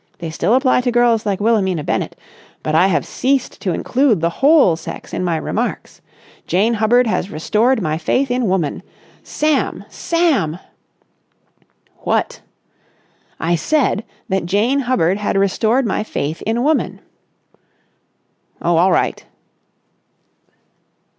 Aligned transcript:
They 0.17 0.31
still 0.31 0.55
apply 0.55 0.81
to 0.81 0.91
girls 0.91 1.27
like 1.27 1.39
Wilhelmina 1.39 1.83
Bennett, 1.83 2.17
but 2.63 2.73
I 2.73 2.87
have 2.87 3.05
ceased 3.05 3.61
to 3.61 3.71
include 3.71 4.19
the 4.19 4.31
whole 4.31 4.75
sex 4.75 5.13
in 5.13 5.23
my 5.23 5.37
remarks. 5.37 6.01
Jane 6.47 6.73
Hubbard 6.73 7.05
has 7.05 7.29
restored 7.29 7.83
my 7.83 7.99
faith 7.99 8.31
in 8.31 8.47
Woman. 8.47 8.81
Sam! 9.21 9.85
Sam!" 9.89 10.57
"What?" 11.97 12.41
"I 13.39 13.53
said 13.53 14.03
that 14.27 14.47
Jane 14.47 14.79
Hubbard 14.79 15.19
had 15.19 15.37
restored 15.37 15.85
my 15.85 16.03
faith 16.03 16.41
in 16.47 16.63
Woman." 16.63 16.99
"Oh, 18.59 18.77
all 18.77 18.91
right." 18.91 19.23